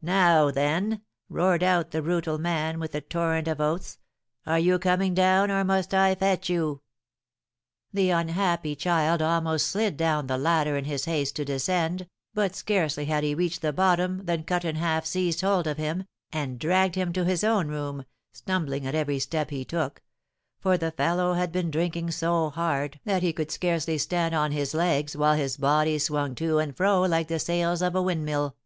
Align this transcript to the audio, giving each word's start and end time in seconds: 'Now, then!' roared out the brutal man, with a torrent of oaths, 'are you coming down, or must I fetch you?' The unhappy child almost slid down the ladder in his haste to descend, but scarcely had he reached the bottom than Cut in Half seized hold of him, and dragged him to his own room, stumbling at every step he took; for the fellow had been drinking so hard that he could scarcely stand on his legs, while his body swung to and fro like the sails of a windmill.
'Now, 0.00 0.50
then!' 0.50 1.02
roared 1.28 1.62
out 1.62 1.90
the 1.90 2.00
brutal 2.00 2.38
man, 2.38 2.80
with 2.80 2.94
a 2.94 3.02
torrent 3.02 3.46
of 3.46 3.60
oaths, 3.60 3.98
'are 4.46 4.58
you 4.58 4.78
coming 4.78 5.12
down, 5.12 5.50
or 5.50 5.62
must 5.62 5.92
I 5.92 6.14
fetch 6.14 6.48
you?' 6.48 6.80
The 7.92 8.08
unhappy 8.08 8.74
child 8.74 9.20
almost 9.20 9.66
slid 9.66 9.98
down 9.98 10.26
the 10.26 10.38
ladder 10.38 10.78
in 10.78 10.86
his 10.86 11.04
haste 11.04 11.36
to 11.36 11.44
descend, 11.44 12.08
but 12.32 12.56
scarcely 12.56 13.04
had 13.04 13.24
he 13.24 13.34
reached 13.34 13.60
the 13.60 13.74
bottom 13.74 14.24
than 14.24 14.44
Cut 14.44 14.64
in 14.64 14.76
Half 14.76 15.04
seized 15.04 15.42
hold 15.42 15.66
of 15.66 15.76
him, 15.76 16.06
and 16.32 16.58
dragged 16.58 16.94
him 16.94 17.12
to 17.12 17.26
his 17.26 17.44
own 17.44 17.68
room, 17.68 18.06
stumbling 18.32 18.86
at 18.86 18.94
every 18.94 19.18
step 19.18 19.50
he 19.50 19.66
took; 19.66 20.00
for 20.58 20.78
the 20.78 20.92
fellow 20.92 21.34
had 21.34 21.52
been 21.52 21.70
drinking 21.70 22.10
so 22.12 22.48
hard 22.48 23.00
that 23.04 23.22
he 23.22 23.34
could 23.34 23.50
scarcely 23.50 23.98
stand 23.98 24.34
on 24.34 24.50
his 24.50 24.72
legs, 24.72 25.14
while 25.14 25.34
his 25.34 25.58
body 25.58 25.98
swung 25.98 26.34
to 26.36 26.58
and 26.58 26.74
fro 26.74 27.02
like 27.02 27.28
the 27.28 27.38
sails 27.38 27.82
of 27.82 27.94
a 27.94 28.00
windmill. 28.00 28.56